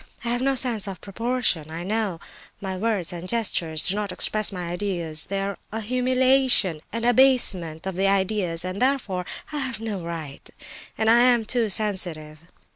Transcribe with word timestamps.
I 0.25 0.29
have 0.29 0.41
no 0.41 0.55
sense 0.55 0.87
of 0.87 0.99
proportion, 0.99 1.69
I 1.69 1.83
know; 1.83 2.19
my 2.59 2.75
words 2.75 3.13
and 3.13 3.29
gestures 3.29 3.87
do 3.87 3.93
not 3.95 4.11
express 4.11 4.51
my 4.51 4.69
ideas—they 4.71 5.39
are 5.39 5.59
a 5.71 5.81
humiliation 5.81 6.81
and 6.91 7.05
abasement 7.05 7.85
of 7.85 7.93
the 7.95 8.07
ideas, 8.07 8.65
and 8.65 8.81
therefore, 8.81 9.27
I 9.51 9.59
have 9.59 9.79
no 9.79 9.99
right—and 10.01 11.07
I 11.07 11.19
am 11.19 11.45
too 11.45 11.69
sensitive. 11.69 12.39